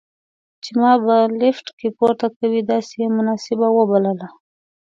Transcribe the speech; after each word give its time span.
چې 0.63 0.71
ما 0.79 0.91
به 1.03 1.17
په 1.25 1.33
لفټ 1.39 1.67
کې 1.79 1.87
پورته 1.97 2.27
کوي، 2.37 2.61
داسې 2.71 2.93
یې 3.01 3.07
مناسب 3.17 3.59
وبلله. 3.77 4.27